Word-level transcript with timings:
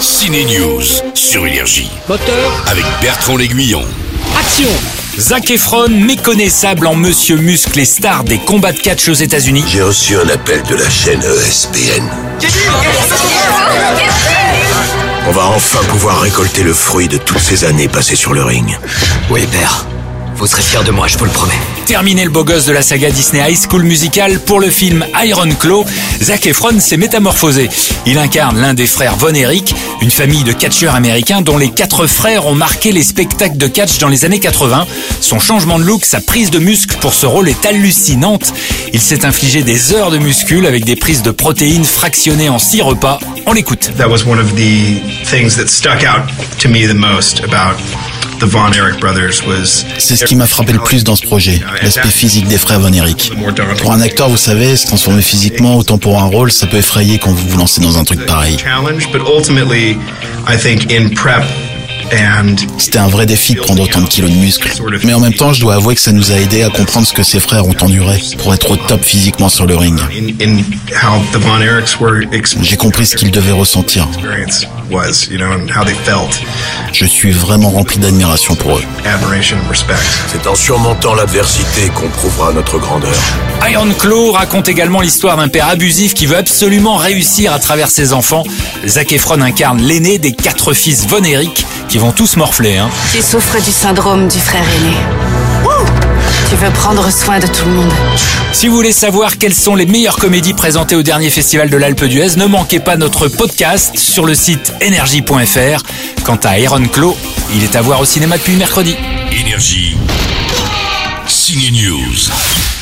Ciné 0.00 0.44
News 0.46 0.82
sur 1.14 1.46
Énergie 1.46 1.90
Moteur, 2.08 2.64
avec 2.66 2.84
Bertrand 3.02 3.36
L'Aiguillon. 3.36 3.84
action 4.38 4.68
Zac 5.18 5.50
Efron, 5.50 5.88
méconnaissable 5.90 6.86
en 6.86 6.94
Monsieur 6.94 7.36
Muscle 7.36 7.78
et 7.78 7.84
star 7.84 8.24
des 8.24 8.38
combats 8.38 8.72
de 8.72 8.78
catch 8.78 9.08
aux 9.08 9.14
États-Unis. 9.14 9.64
J'ai 9.66 9.82
reçu 9.82 10.16
un 10.16 10.28
appel 10.30 10.62
de 10.62 10.74
la 10.76 10.88
chaîne 10.88 11.20
ESPN. 11.20 12.04
On 15.28 15.32
va 15.32 15.44
enfin 15.48 15.80
pouvoir 15.88 16.20
récolter 16.20 16.62
le 16.62 16.72
fruit 16.72 17.08
de 17.08 17.18
toutes 17.18 17.38
ces 17.38 17.64
années 17.64 17.88
passées 17.88 18.16
sur 18.16 18.32
le 18.32 18.42
ring. 18.42 18.78
Oui, 19.30 19.46
père. 19.52 19.84
Vous 20.40 20.46
serez 20.46 20.62
fier 20.62 20.82
de 20.84 20.90
moi, 20.90 21.06
je 21.06 21.18
vous 21.18 21.26
le 21.26 21.30
promets. 21.30 21.60
Terminé 21.84 22.24
le 22.24 22.30
beau 22.30 22.44
gosse 22.44 22.64
de 22.64 22.72
la 22.72 22.80
saga 22.80 23.10
Disney 23.10 23.42
High 23.46 23.58
School 23.58 23.82
Musical 23.82 24.40
pour 24.40 24.58
le 24.58 24.70
film 24.70 25.04
Iron 25.22 25.50
Claw, 25.50 25.84
Zac 26.22 26.46
Efron 26.46 26.80
s'est 26.80 26.96
métamorphosé. 26.96 27.68
Il 28.06 28.16
incarne 28.16 28.58
l'un 28.58 28.72
des 28.72 28.86
frères 28.86 29.16
Von 29.16 29.34
Erich, 29.34 29.74
une 30.00 30.10
famille 30.10 30.42
de 30.42 30.52
catcheurs 30.52 30.94
américains 30.94 31.42
dont 31.42 31.58
les 31.58 31.68
quatre 31.68 32.06
frères 32.06 32.46
ont 32.46 32.54
marqué 32.54 32.90
les 32.90 33.02
spectacles 33.02 33.58
de 33.58 33.66
catch 33.66 33.98
dans 33.98 34.08
les 34.08 34.24
années 34.24 34.40
80. 34.40 34.86
Son 35.20 35.38
changement 35.38 35.78
de 35.78 35.84
look, 35.84 36.06
sa 36.06 36.22
prise 36.22 36.50
de 36.50 36.58
muscle 36.58 36.96
pour 37.02 37.12
ce 37.12 37.26
rôle 37.26 37.50
est 37.50 37.66
hallucinante. 37.66 38.54
Il 38.94 39.00
s'est 39.02 39.26
infligé 39.26 39.62
des 39.62 39.92
heures 39.92 40.10
de 40.10 40.16
muscule 40.16 40.64
avec 40.64 40.86
des 40.86 40.96
prises 40.96 41.20
de 41.20 41.32
protéines 41.32 41.84
fractionnées 41.84 42.48
en 42.48 42.58
six 42.58 42.80
repas. 42.80 43.18
On 43.44 43.52
l'écoute. 43.52 43.90
that 43.98 44.08
was 44.08 44.24
one 44.24 44.40
of 44.40 44.54
the 44.54 45.02
things 45.22 45.54
that 45.58 45.66
stuck 45.68 46.02
out 46.02 46.30
to 46.58 46.70
me 46.70 46.86
the 46.86 46.94
most 46.94 47.44
about 47.44 47.76
the 48.40 48.44
Von 48.44 48.72
Erich 48.72 48.98
brothers 48.98 49.42
was 49.46 49.84
C'est 49.98 50.16
ce 50.16 50.24
qui 50.24 50.34
m'a 50.34 50.46
frappé 50.46 50.72
le 50.72 50.78
plus 50.78 51.04
dans 51.04 51.14
ce 51.14 51.22
projet, 51.22 51.60
l'aspect 51.82 52.08
physique 52.08 52.48
des 52.48 52.58
frères 52.58 52.80
Von 52.80 52.92
Erich. 52.92 53.32
Pour 53.78 53.92
un 53.92 54.00
acteur, 54.00 54.28
vous 54.28 54.36
savez, 54.36 54.76
se 54.76 54.86
transformer 54.86 55.22
physiquement, 55.22 55.76
autant 55.76 55.98
pour 55.98 56.18
un 56.18 56.24
rôle, 56.24 56.50
ça 56.50 56.66
peut 56.66 56.78
effrayer 56.78 57.18
quand 57.18 57.30
vous 57.30 57.48
vous 57.48 57.58
lancez 57.58 57.80
dans 57.80 57.98
un 57.98 58.04
truc 58.04 58.24
pareil. 58.26 58.56
C'était 62.78 62.98
un 62.98 63.08
vrai 63.08 63.26
défi 63.26 63.54
de 63.54 63.60
prendre 63.60 63.82
autant 63.82 64.00
de 64.00 64.08
kilos 64.08 64.30
de 64.30 64.36
muscles. 64.36 64.72
Mais 65.04 65.14
en 65.14 65.20
même 65.20 65.32
temps, 65.32 65.52
je 65.52 65.60
dois 65.60 65.74
avouer 65.74 65.94
que 65.94 66.00
ça 66.00 66.12
nous 66.12 66.32
a 66.32 66.36
aidé 66.36 66.62
à 66.62 66.70
comprendre 66.70 67.06
ce 67.06 67.12
que 67.12 67.22
ces 67.22 67.40
frères 67.40 67.66
ont 67.66 67.76
enduré 67.80 68.20
pour 68.38 68.52
être 68.54 68.70
au 68.70 68.76
top 68.76 69.04
physiquement 69.04 69.48
sur 69.48 69.66
le 69.66 69.76
ring. 69.76 69.98
J'ai 72.62 72.76
compris 72.76 73.06
ce 73.06 73.16
qu'ils 73.16 73.30
devaient 73.30 73.52
ressentir. 73.52 74.08
Je 76.92 77.04
suis 77.04 77.30
vraiment 77.30 77.70
rempli 77.70 77.98
d'admiration 77.98 78.54
pour 78.56 78.78
eux. 78.78 78.82
admiration 79.04 79.56
and 79.64 79.68
respect. 79.68 79.94
C'est 80.32 80.46
en 80.46 80.54
surmontant 80.54 81.14
l'adversité 81.14 81.88
qu'on 81.94 82.08
prouvera 82.08 82.52
notre 82.52 82.78
grandeur. 82.78 83.14
Iron 83.70 83.92
Claw 83.98 84.32
raconte 84.32 84.68
également 84.68 85.00
l'histoire 85.00 85.36
d'un 85.36 85.48
père 85.48 85.68
abusif 85.68 86.14
qui 86.14 86.26
veut 86.26 86.36
absolument 86.36 86.96
réussir 86.96 87.52
à 87.52 87.58
travers 87.58 87.90
ses 87.90 88.12
enfants. 88.12 88.44
Zac 88.86 89.12
Efron 89.12 89.40
incarne 89.40 89.80
l'aîné 89.80 90.18
des 90.18 90.32
quatre 90.32 90.72
fils 90.72 91.06
Von 91.06 91.22
Erich 91.22 91.64
qui 91.90 91.98
vont 91.98 92.12
tous 92.12 92.36
morfler. 92.36 92.78
Hein. 92.78 92.88
Tu 93.12 93.20
souffres 93.20 93.60
du 93.60 93.72
syndrome 93.72 94.28
du 94.28 94.38
frère 94.38 94.62
aîné. 94.62 94.94
Tu 96.48 96.54
veux 96.54 96.70
prendre 96.70 97.10
soin 97.10 97.40
de 97.40 97.48
tout 97.48 97.64
le 97.64 97.72
monde. 97.72 97.92
Si 98.52 98.68
vous 98.68 98.76
voulez 98.76 98.92
savoir 98.92 99.38
quelles 99.38 99.54
sont 99.54 99.74
les 99.74 99.86
meilleures 99.86 100.16
comédies 100.16 100.54
présentées 100.54 100.94
au 100.94 101.02
dernier 101.02 101.30
festival 101.30 101.68
de 101.68 101.76
l'Alpe 101.76 102.04
d'Huez, 102.04 102.36
ne 102.36 102.46
manquez 102.46 102.78
pas 102.78 102.96
notre 102.96 103.26
podcast 103.26 103.98
sur 103.98 104.24
le 104.24 104.36
site 104.36 104.72
énergie.fr. 104.80 105.82
Quant 106.22 106.38
à 106.44 106.60
Iron 106.60 106.86
Claw, 106.86 107.16
il 107.54 107.64
est 107.64 107.74
à 107.74 107.82
voir 107.82 108.00
au 108.00 108.04
cinéma 108.04 108.38
depuis 108.38 108.54
mercredi. 108.54 108.96
Énergie. 109.32 109.96
Ciné 111.26 111.72
News. 111.72 112.79